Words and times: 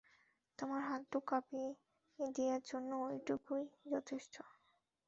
তোমার 0.59 0.81
হাঁটু 0.81 1.17
কাঁপিয়ে 1.27 1.69
দেয়ার 2.19 2.61
জন্য 2.65 2.89
ওটুকুই 3.05 3.63
যথেষ্ট। 3.91 4.35